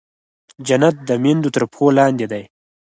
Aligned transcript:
جنت 0.67 0.95
د 1.07 1.09
مېندو 1.23 1.49
تر 1.55 1.63
پښو 1.71 1.87
لاندې 1.97 2.25
دی. 2.31 2.43